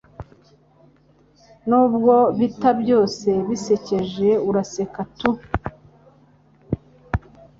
[1.69, 5.29] nubwo bitaba byose bisekeje uraseka tu